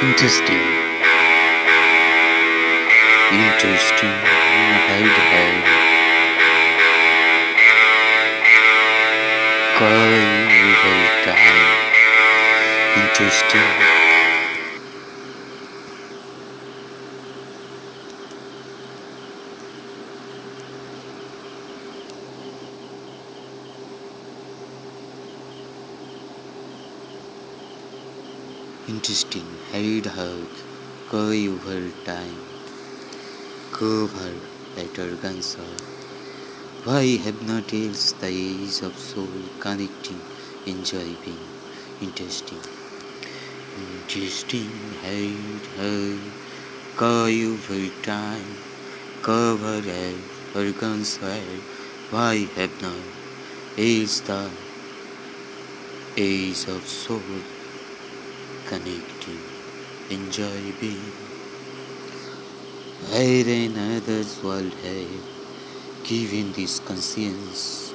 Interesting. 0.00 0.62
Interesting. 3.32 4.14
Head, 4.86 5.10
head. 5.26 5.64
Going 9.76 10.50
over 10.70 11.02
time. 11.24 11.78
Interesting. 13.02 14.07
Interesting. 28.88 29.44
Head 29.70 30.06
hug. 30.06 30.48
Going 31.10 31.48
over 31.48 31.90
time. 32.06 32.38
Cover. 33.70 34.32
Better 34.76 35.10
answer. 35.26 35.68
Why 36.84 37.18
have 37.24 37.42
not 37.46 37.74
else 37.74 38.12
the 38.12 38.28
age 38.28 38.80
of 38.80 38.96
soul 38.96 39.28
connecting, 39.60 40.22
enjoying, 40.64 41.36
interesting? 42.00 42.62
Interesting. 43.76 44.72
Head 45.02 45.68
hug. 45.76 46.20
Going 46.96 47.44
over 47.44 47.90
time. 48.00 48.56
Cover. 49.20 49.82
Arkansas. 50.54 51.44
Why 52.08 52.48
have 52.56 52.80
not 52.80 53.04
else 53.76 54.20
the 54.20 54.50
age 56.16 56.66
of 56.68 56.88
soul 56.88 57.57
connecting, 58.68 59.40
enjoy 60.10 60.60
being. 60.78 61.12
in 63.14 63.78
other's 63.78 64.42
world 64.42 64.74
have 64.84 66.04
given 66.04 66.52
this 66.52 66.78
conscience, 66.80 67.94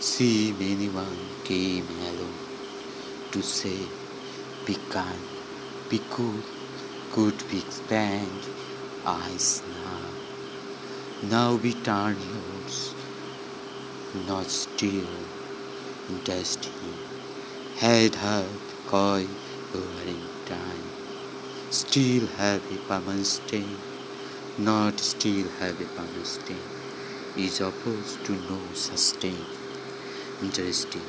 see 0.00 0.52
many 0.58 0.88
one 0.90 1.16
came 1.44 1.86
alone 2.08 2.36
to 3.32 3.40
say, 3.42 3.78
be 4.66 4.76
kind, 4.90 5.24
be 5.88 6.00
cool, 6.10 6.42
could 7.12 7.38
be 7.50 7.58
expand 7.60 8.44
eyes 9.06 9.62
now. 9.78 11.28
Now 11.30 11.54
we 11.54 11.72
turn 11.72 12.18
yours, 12.34 12.94
not 14.28 14.44
still, 14.46 15.08
interesting, 16.10 16.92
head 17.76 18.14
hug, 18.16 18.44
coy, 18.86 19.26
over 19.74 20.14
time. 20.46 20.84
Still 21.70 22.26
have 22.38 22.62
a 22.72 22.78
permanent 22.88 23.26
stain, 23.26 23.76
not 24.58 25.00
still 25.00 25.48
have 25.60 25.80
a 25.80 25.84
permanent 25.96 26.26
stain, 26.26 26.66
is 27.36 27.60
opposed 27.60 28.24
to 28.26 28.32
no 28.32 28.60
sustain. 28.74 29.44
Interesting. 30.42 31.02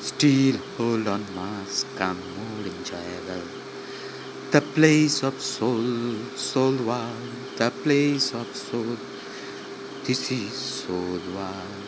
Still 0.00 0.56
hold 0.76 1.08
on 1.08 1.24
mass 1.34 1.84
come 1.96 2.20
more 2.36 2.66
enjoyable. 2.66 3.48
The 4.50 4.60
place 4.60 5.22
of 5.22 5.40
soul, 5.40 6.14
soul 6.36 6.76
world, 6.76 7.30
the 7.56 7.70
place 7.70 8.32
of 8.34 8.46
soul. 8.54 8.96
This 10.04 10.30
is 10.30 10.52
soul 10.52 11.20
world. 11.34 11.84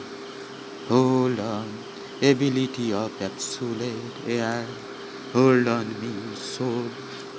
Hold 0.89 1.41
on, 1.41 1.69
ability 2.21 2.93
of 2.93 3.13
absolute 3.23 4.13
air. 4.27 4.67
Hold 5.33 5.69
on 5.69 5.87
me, 6.03 6.35
soul, 6.35 6.91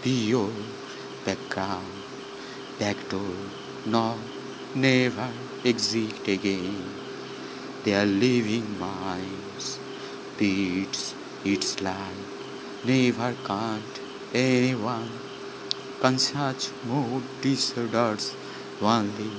be 0.02 0.30
your 0.30 0.50
background, 1.26 1.92
backdoor, 2.80 3.36
no, 3.86 4.18
never 4.74 5.28
exit 5.66 6.26
again. 6.26 6.86
Their 7.84 8.06
living 8.06 8.80
minds, 8.80 9.78
beats 10.38 11.14
its 11.44 11.82
life, 11.82 12.86
never 12.86 13.36
can't 13.46 14.00
anyone. 14.34 15.12
Can 16.00 16.18
such 16.18 16.70
mood 16.88 17.24
disorders 17.42 18.32
only, 18.82 19.32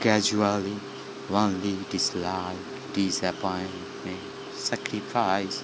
casually, 0.00 0.78
only 1.30 1.76
dislike, 1.90 2.56
disappointment, 2.94 4.24
sacrifice 4.54 5.62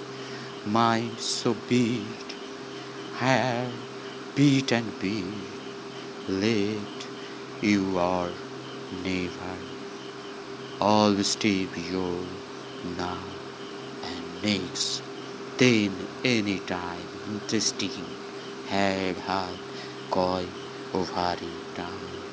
mind 0.67 1.19
so 1.21 1.55
beat, 1.69 2.35
hair 3.19 3.69
beat 4.35 4.73
and 4.73 4.99
beat, 5.01 5.25
late 6.29 7.07
you 7.63 7.97
are 7.99 8.31
never, 9.05 9.57
always 10.81 11.29
stay 11.29 11.69
your 11.91 12.19
now 12.99 13.15
and 14.03 14.43
next, 14.43 15.03
then 15.57 15.93
any 16.25 16.59
time, 16.59 17.07
interesting, 17.31 18.05
head 18.67 19.17
high, 19.19 19.57
coy, 20.11 20.45
ovary 20.93 21.49
down. 21.77 22.26